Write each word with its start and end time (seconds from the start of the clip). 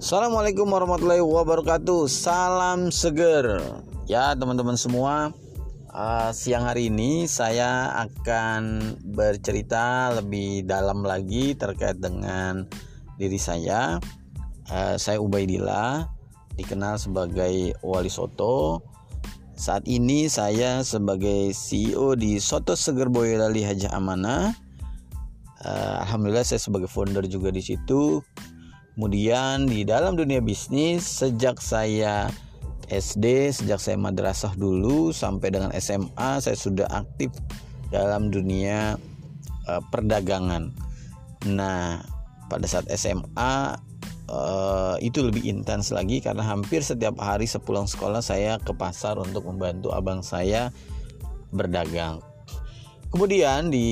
Assalamualaikum 0.00 0.64
warahmatullahi 0.64 1.20
wabarakatuh. 1.20 2.08
Salam 2.08 2.88
seger. 2.88 3.60
Ya, 4.08 4.32
teman-teman 4.32 4.72
semua. 4.72 5.28
Uh, 5.92 6.32
siang 6.32 6.64
hari 6.64 6.88
ini 6.88 7.28
saya 7.28 7.92
akan 8.08 8.80
bercerita 9.12 10.08
lebih 10.16 10.64
dalam 10.64 11.04
lagi 11.04 11.52
terkait 11.52 12.00
dengan 12.00 12.64
diri 13.20 13.36
saya. 13.36 14.00
Uh, 14.72 14.96
saya 14.96 15.20
Ubaidillah, 15.20 16.08
dikenal 16.56 16.96
sebagai 16.96 17.76
Wali 17.84 18.08
Soto. 18.08 18.80
Saat 19.52 19.84
ini 19.84 20.32
saya 20.32 20.80
sebagai 20.80 21.52
CEO 21.52 22.16
di 22.16 22.40
Soto 22.40 22.72
Seger 22.72 23.12
Boyolali 23.12 23.68
Hajah 23.68 23.92
Amanah. 23.92 24.56
Uh, 25.60 26.00
Alhamdulillah 26.08 26.48
saya 26.48 26.56
sebagai 26.56 26.88
founder 26.88 27.28
juga 27.28 27.52
di 27.52 27.60
situ 27.60 28.24
Kemudian 29.00 29.64
di 29.64 29.80
dalam 29.80 30.12
dunia 30.12 30.44
bisnis 30.44 31.08
sejak 31.08 31.56
saya 31.64 32.28
SD, 32.92 33.48
sejak 33.48 33.80
saya 33.80 33.96
madrasah 33.96 34.52
dulu 34.52 35.08
sampai 35.08 35.48
dengan 35.48 35.72
SMA 35.72 36.36
saya 36.44 36.52
sudah 36.52 36.84
aktif 36.92 37.32
dalam 37.88 38.28
dunia 38.28 39.00
uh, 39.72 39.80
perdagangan. 39.88 40.76
Nah, 41.48 42.04
pada 42.52 42.68
saat 42.68 42.92
SMA 42.92 43.80
uh, 44.28 45.00
eh, 45.00 45.08
itu 45.08 45.24
lebih 45.24 45.48
intens 45.48 45.96
lagi 45.96 46.20
karena 46.20 46.44
hampir 46.44 46.84
setiap 46.84 47.16
hari 47.24 47.48
sepulang 47.48 47.88
sekolah 47.88 48.20
saya 48.20 48.60
ke 48.60 48.76
pasar 48.76 49.16
untuk 49.16 49.48
membantu 49.48 49.96
abang 49.96 50.20
saya 50.20 50.76
berdagang 51.56 52.20
kemudian 53.10 53.68
di 53.68 53.86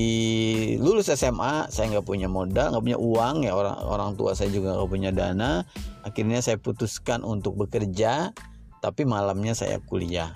lulus 0.79 1.11
SMA 1.11 1.69
saya 1.69 1.91
nggak 1.91 2.07
punya 2.07 2.31
modal 2.31 2.71
nggak 2.73 2.85
punya 2.87 2.99
uang 2.99 3.37
ya. 3.45 3.53
Orang 3.53 3.77
orang 3.85 4.11
tua 4.15 4.33
saya 4.39 4.49
juga 4.49 4.79
nggak 4.79 4.91
punya 4.91 5.11
dana. 5.11 5.67
Akhirnya 6.07 6.39
saya 6.41 6.57
putuskan 6.57 7.27
untuk 7.27 7.59
bekerja 7.59 8.33
tapi 8.79 9.03
malamnya 9.03 9.53
saya 9.59 9.83
kuliah. 9.83 10.35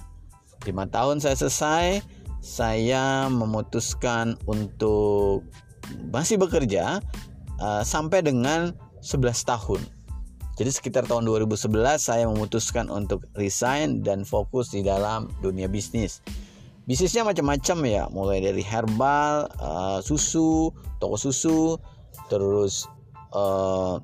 Lima 0.67 0.91
tahun 0.91 1.23
saya 1.23 1.39
selesai 1.39 2.03
saya 2.43 3.31
memutuskan 3.31 4.35
untuk 4.51 5.47
masih 6.11 6.43
bekerja 6.43 6.99
uh, 7.63 7.83
sampai 7.87 8.27
dengan 8.27 8.75
11 9.03 9.47
tahun. 9.47 9.81
Jadi 10.59 10.69
sekitar 10.69 11.09
tahun 11.09 11.25
2011 11.27 11.71
saya 11.97 12.29
memutuskan 12.29 12.93
untuk 12.93 13.25
resign 13.39 14.05
dan 14.05 14.27
fokus 14.27 14.69
di 14.75 14.85
dalam 14.85 15.33
dunia 15.41 15.67
bisnis 15.67 16.21
bisnisnya 16.85 17.27
macam-macam 17.27 17.79
ya. 17.87 18.05
Mulai 18.11 18.39
dari 18.43 18.63
herbal 18.63 19.49
uh, 19.59 19.99
susu 20.03 20.71
toko 20.99 21.17
susu 21.19 21.77
terus 22.29 22.87
uh, 23.35 23.99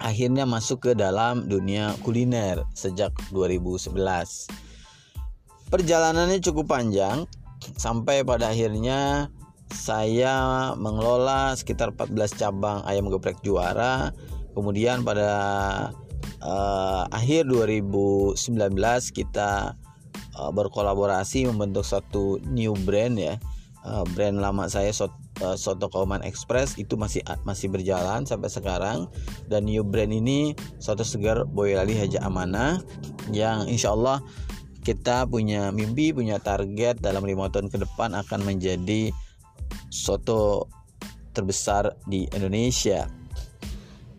akhirnya 0.00 0.44
masuk 0.44 0.90
ke 0.90 0.92
dalam 0.96 1.48
dunia 1.48 1.96
kuliner 2.04 2.64
sejak 2.72 3.12
2011 3.32 4.70
perjalanannya 5.70 6.42
cukup 6.42 6.66
panjang. 6.68 7.24
Sampai 7.78 8.26
pada 8.26 8.50
akhirnya 8.50 9.30
saya 9.70 10.74
mengelola 10.74 11.54
sekitar 11.54 11.94
14 11.94 12.36
cabang 12.36 12.82
ayam 12.84 13.06
geprek 13.08 13.38
juara. 13.46 14.10
Kemudian 14.52 15.06
pada 15.06 15.30
uh, 16.42 17.04
akhir 17.14 17.46
2019 17.46 18.34
kita 19.14 19.78
uh, 20.40 20.48
berkolaborasi 20.48 21.44
membentuk 21.44 21.84
satu 21.84 22.40
new 22.48 22.72
brand 22.88 23.20
ya. 23.20 23.36
Uh, 23.80 24.04
brand 24.12 24.36
lama 24.40 24.68
saya 24.68 24.92
uh, 24.92 25.56
Soto 25.56 25.88
Kauman 25.88 26.20
Express 26.20 26.76
itu 26.76 27.00
masih 27.00 27.24
masih 27.44 27.68
berjalan 27.68 28.24
sampai 28.24 28.48
sekarang. 28.48 29.12
Dan 29.52 29.68
new 29.68 29.84
brand 29.84 30.12
ini 30.12 30.56
Soto 30.80 31.04
Segar 31.04 31.44
Boyolali 31.44 31.96
Haja 31.96 32.24
Amanah 32.24 32.80
yang 33.28 33.68
insya 33.68 33.92
Allah 33.92 34.24
kita 34.80 35.28
punya 35.28 35.68
mimpi 35.70 36.12
punya 36.12 36.40
target 36.40 37.04
dalam 37.04 37.24
lima 37.28 37.52
tahun 37.52 37.68
ke 37.68 37.84
depan 37.84 38.16
akan 38.16 38.40
menjadi 38.48 39.12
soto 39.92 40.66
terbesar 41.36 41.94
di 42.08 42.24
Indonesia. 42.32 43.06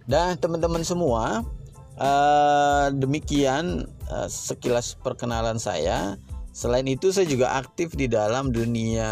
Dan 0.05 0.37
teman-teman 0.37 0.85
semua 0.85 1.41
uh, 1.97 2.70
demikian 2.97 3.87
uh, 4.11 4.27
sekilas 4.27 4.97
perkenalan 4.99 5.61
saya. 5.61 6.19
Selain 6.51 6.83
itu 6.83 7.15
saya 7.15 7.23
juga 7.29 7.55
aktif 7.55 7.95
di 7.95 8.11
dalam 8.11 8.51
dunia 8.51 9.07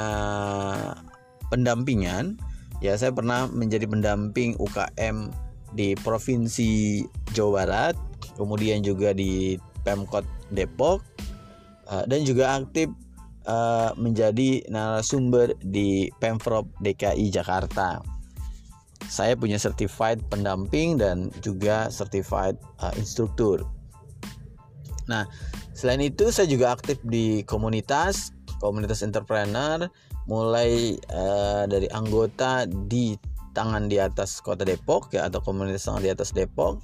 pendampingan. 1.47 2.35
Ya, 2.83 2.95
saya 2.99 3.15
pernah 3.15 3.47
menjadi 3.47 3.87
pendamping 3.87 4.59
UKM 4.59 5.31
di 5.75 5.95
Provinsi 5.99 7.03
Jawa 7.31 7.63
Barat, 7.63 7.95
kemudian 8.35 8.83
juga 8.83 9.15
di 9.15 9.55
Pemkot 9.83 10.27
Depok 10.51 10.99
uh, 11.87 12.03
dan 12.07 12.23
juga 12.27 12.59
aktif 12.59 12.91
uh, 13.47 13.95
menjadi 13.95 14.63
narasumber 14.67 15.55
di 15.63 16.11
Pemprov 16.19 16.67
DKI 16.83 17.31
Jakarta 17.31 18.18
saya 19.07 19.37
punya 19.39 19.55
certified 19.55 20.19
pendamping 20.27 20.99
dan 20.99 21.31
juga 21.39 21.87
certified 21.87 22.59
uh, 22.83 22.91
instruktur. 22.99 23.63
Nah, 25.07 25.25
selain 25.71 26.03
itu 26.03 26.29
saya 26.29 26.45
juga 26.45 26.75
aktif 26.75 26.99
di 27.07 27.41
komunitas, 27.47 28.35
komunitas 28.59 29.01
entrepreneur, 29.01 29.87
mulai 30.29 30.99
uh, 31.09 31.65
dari 31.65 31.89
anggota 31.89 32.67
di 32.67 33.17
tangan 33.57 33.89
di 33.89 33.97
atas 33.97 34.43
Kota 34.45 34.61
Depok 34.61 35.09
ya 35.15 35.25
atau 35.25 35.41
komunitas 35.41 35.89
tangan 35.89 36.05
di 36.05 36.11
atas 36.13 36.29
Depok 36.29 36.77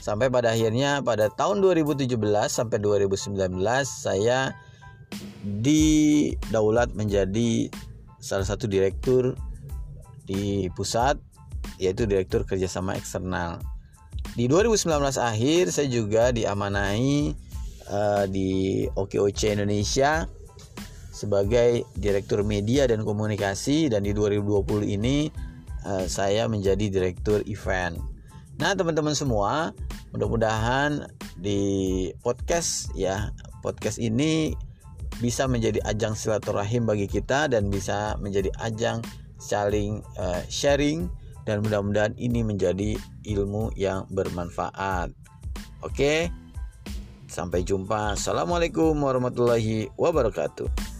sampai 0.00 0.32
pada 0.32 0.52
akhirnya 0.52 1.04
pada 1.04 1.28
tahun 1.32 1.60
2017 1.60 2.16
sampai 2.48 2.78
2019 2.80 3.60
saya 3.84 4.56
didaulat 5.44 6.96
menjadi 6.96 7.68
salah 8.22 8.46
satu 8.46 8.70
direktur 8.70 9.36
di 10.24 10.70
pusat 10.72 11.18
yaitu 11.82 12.06
Direktur 12.06 12.46
Kerjasama 12.46 12.94
Eksternal. 12.94 13.58
Di 14.38 14.46
2019 14.46 15.18
akhir 15.18 15.74
saya 15.74 15.88
juga 15.90 16.30
diamanai 16.30 17.34
uh, 17.90 18.24
di 18.30 18.86
OKOC 18.94 19.58
Indonesia 19.58 20.30
sebagai 21.10 21.82
Direktur 21.98 22.46
Media 22.46 22.86
dan 22.86 23.02
Komunikasi 23.02 23.90
dan 23.90 24.06
di 24.06 24.14
2020 24.14 24.94
ini 24.94 25.28
uh, 25.84 26.06
saya 26.06 26.46
menjadi 26.46 26.86
Direktur 26.88 27.42
Event. 27.50 27.98
Nah, 28.62 28.78
teman-teman 28.78 29.12
semua, 29.12 29.74
mudah-mudahan 30.14 31.10
di 31.34 32.08
podcast 32.22 32.94
ya, 32.94 33.34
podcast 33.60 33.98
ini 33.98 34.54
bisa 35.20 35.44
menjadi 35.44 35.82
ajang 35.84 36.16
silaturahim 36.16 36.88
bagi 36.88 37.10
kita 37.10 37.50
dan 37.50 37.68
bisa 37.68 38.16
menjadi 38.22 38.48
ajang 38.64 39.02
saling 39.36 40.00
uh, 40.16 40.40
sharing 40.46 41.10
dan 41.48 41.62
mudah-mudahan 41.64 42.14
ini 42.18 42.46
menjadi 42.46 42.94
ilmu 43.26 43.74
yang 43.74 44.06
bermanfaat. 44.10 45.10
Oke, 45.82 46.30
sampai 47.26 47.64
jumpa. 47.66 48.14
Assalamualaikum 48.14 48.94
warahmatullahi 48.94 49.90
wabarakatuh. 49.98 50.91